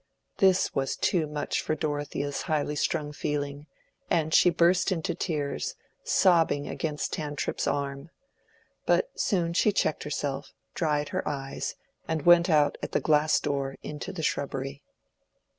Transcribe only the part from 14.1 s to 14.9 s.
the shrubbery.